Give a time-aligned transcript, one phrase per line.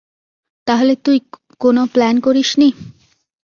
[0.67, 1.17] তাহলে তুই
[1.61, 2.69] কোন প্ল্যান করিসনি?